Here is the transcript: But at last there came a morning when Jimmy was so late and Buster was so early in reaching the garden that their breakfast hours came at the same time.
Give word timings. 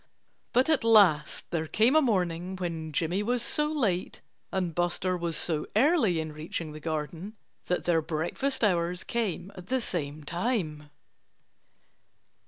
But 0.51 0.67
at 0.67 0.83
last 0.83 1.45
there 1.51 1.67
came 1.67 1.95
a 1.95 2.01
morning 2.01 2.55
when 2.57 2.91
Jimmy 2.91 3.21
was 3.21 3.43
so 3.43 3.71
late 3.71 4.19
and 4.51 4.73
Buster 4.73 5.15
was 5.15 5.37
so 5.37 5.67
early 5.75 6.19
in 6.19 6.31
reaching 6.31 6.71
the 6.71 6.79
garden 6.79 7.35
that 7.67 7.83
their 7.83 8.01
breakfast 8.01 8.63
hours 8.63 9.03
came 9.03 9.51
at 9.53 9.67
the 9.67 9.79
same 9.79 10.23
time. 10.23 10.89